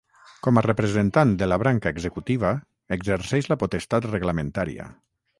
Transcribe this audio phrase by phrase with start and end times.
[0.45, 2.53] Com a representant de la branca executiva,
[2.97, 4.89] exerceix la potestat reglamentària.